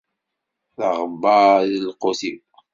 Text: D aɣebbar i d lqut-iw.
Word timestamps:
D 0.77 0.79
aɣebbar 0.87 1.59
i 1.73 1.75
d 1.81 1.83
lqut-iw. 1.89 2.41